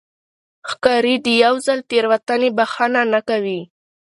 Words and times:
ښکاري 0.69 1.15
د 1.25 1.27
یو 1.43 1.55
ځل 1.65 1.79
تېروتنې 1.89 2.49
بښنه 2.57 3.01
نه 3.13 3.19
کوي. 3.29 3.61